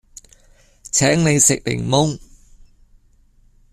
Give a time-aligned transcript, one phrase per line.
[0.91, 2.19] 請你食檸檬